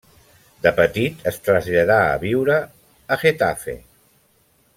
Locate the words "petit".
0.79-1.21